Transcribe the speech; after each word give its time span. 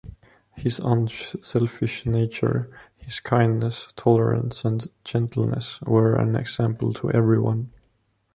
His 0.55 0.79
unselfish 0.79 2.07
nature, 2.07 2.75
his 2.97 3.19
kindness, 3.19 3.89
tolerance 3.95 4.65
and 4.65 4.87
gentleness 5.03 5.79
were 5.83 6.15
an 6.15 6.35
example 6.35 6.91
to 6.95 7.11
everyone. 7.11 7.71